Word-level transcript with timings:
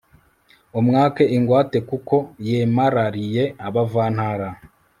umwake 0.79 1.23
ingwate 1.37 1.77
kuko 1.89 2.15
yemarariye 2.47 3.43
abavantara 3.67 4.49